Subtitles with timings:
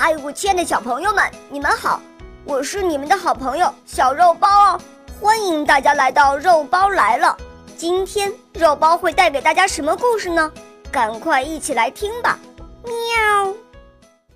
[0.00, 2.00] 嗨，我亲爱的小朋友们，你们好！
[2.44, 4.80] 我是你们的好朋友小肉包哦，
[5.20, 7.36] 欢迎大家来到肉包来了。
[7.76, 10.52] 今天肉包会带给大家什么故事呢？
[10.92, 12.38] 赶快一起来听吧！
[12.84, 13.52] 喵。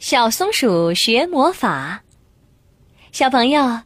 [0.01, 2.00] 小松鼠学魔法。
[3.12, 3.79] 小朋友，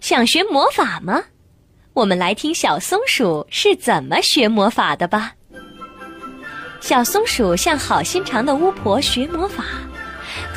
[0.00, 1.22] 想学魔法吗？
[1.92, 5.34] 我们来听小松鼠是怎么学魔法的吧。
[6.80, 9.62] 小松鼠向好心肠的巫婆学魔法。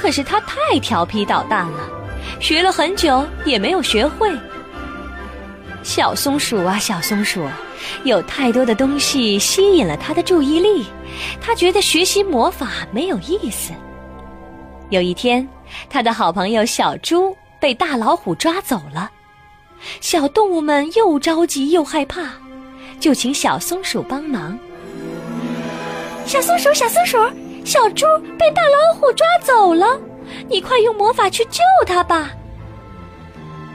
[0.02, 1.88] 可是他太调皮捣蛋了，
[2.40, 4.32] 学了很久也没有学会。
[5.84, 7.48] 小松鼠啊，小松鼠，
[8.04, 10.88] 有太多的东西吸引了他的注意力，
[11.40, 13.74] 他觉得学习魔法没有意思。
[14.90, 15.48] 有一天，
[15.88, 19.12] 他的好朋友小猪被大老虎抓走了，
[20.00, 22.24] 小动物们又着急又害怕，
[23.00, 24.58] 就请小松鼠帮忙。
[26.26, 27.20] 小松鼠，小松鼠。
[27.64, 28.06] 小猪
[28.38, 30.00] 被大老虎抓走了，
[30.50, 32.30] 你快用魔法去救它吧。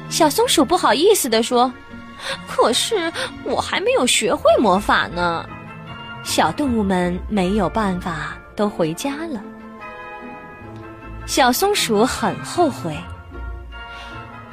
[0.09, 1.73] 小松鼠不好意思地说
[2.46, 3.12] ：“可是
[3.45, 5.45] 我还没有学会魔法呢。”
[6.23, 9.40] 小动物们没有办法，都回家了。
[11.24, 12.96] 小松鼠很后悔：“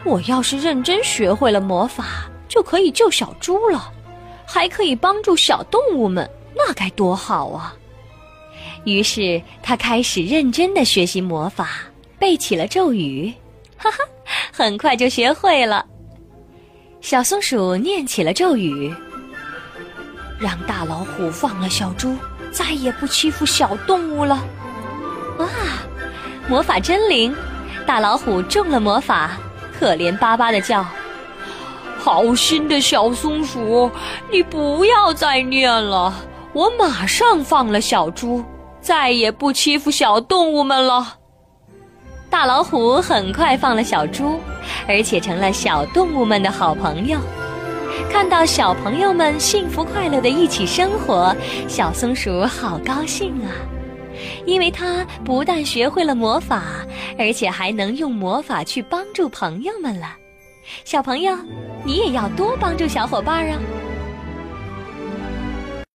[0.06, 3.92] 我要是认真学会了魔法，就可以救小猪了，
[4.45, 7.75] 还可以帮助小动物们，那该多好啊！”
[8.83, 11.69] 于是他开始认真的学习魔法，
[12.19, 13.33] 背起了咒语，
[13.78, 13.97] 哈哈，
[14.52, 15.86] 很快就学会了。
[17.02, 18.94] 小松鼠念起了咒语，
[20.39, 22.16] 让大老虎放了小猪，
[22.52, 24.44] 再也不欺负小动物了。
[25.39, 25.47] 哇，
[26.47, 27.36] 魔法真灵！
[27.86, 29.38] 大老虎中了魔法，
[29.78, 30.86] 可怜巴巴的叫
[32.00, 33.91] ：“好心的小松鼠，
[34.31, 36.14] 你不要再念了，
[36.53, 38.41] 我马上放了小猪。”
[38.84, 41.16] 再也不欺负小动物们了。
[42.30, 44.40] 大老虎很快放了小猪，
[44.88, 47.17] 而且成了小动物们的好朋友。
[48.12, 51.34] 看到小朋友们幸福快乐的一起生活，
[51.68, 53.50] 小松鼠好高兴啊！
[54.46, 56.63] 因为它不但学会了魔法，
[57.18, 60.08] 而且还能用魔法去帮助朋友们了。
[60.84, 61.38] 小朋友，
[61.84, 63.59] 你也要多帮助小伙伴啊！